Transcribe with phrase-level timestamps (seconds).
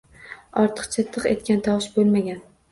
[0.61, 2.45] Ortiqcha tiq etgan tovush bo‘lmagan.